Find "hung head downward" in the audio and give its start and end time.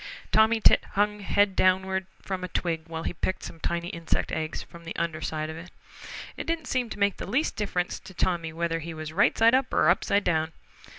0.93-2.07